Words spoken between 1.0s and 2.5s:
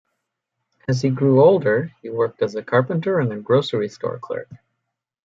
he grew older, he worked